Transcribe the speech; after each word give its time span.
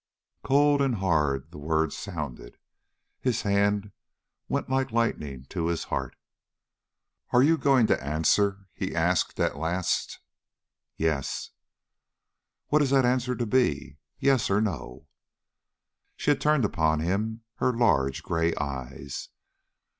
Cold 0.43 0.81
and 0.81 0.95
hard 0.95 1.51
the 1.51 1.59
words 1.59 1.95
sounded 1.95 2.57
his 3.19 3.43
hand 3.43 3.91
went 4.49 4.67
like 4.67 4.89
lightning 4.91 5.45
to 5.49 5.67
his 5.67 5.83
heart. 5.83 6.15
"Are 7.29 7.43
you 7.43 7.55
going 7.55 7.85
to 7.85 8.03
answer?" 8.03 8.67
he 8.73 8.95
asked, 8.95 9.39
at 9.39 9.59
last. 9.59 10.17
"Yes." 10.97 11.51
"What 12.69 12.81
is 12.81 12.89
that 12.89 13.05
answer 13.05 13.35
to 13.35 13.45
be, 13.45 13.99
Yes 14.17 14.49
or 14.49 14.59
No?" 14.59 15.05
She 16.15 16.33
turned 16.33 16.65
upon 16.65 17.01
him 17.01 17.43
her 17.57 17.71
large 17.71 18.23
gray 18.23 18.55
eyes. 18.55 19.29